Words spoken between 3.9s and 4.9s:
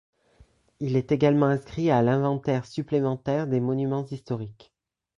Historiques.